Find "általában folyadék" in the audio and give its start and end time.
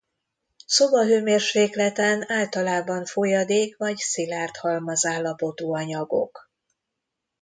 2.31-3.77